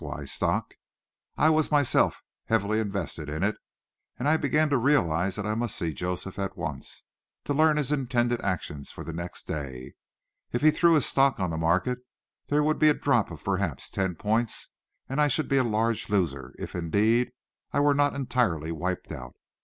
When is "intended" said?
7.91-8.41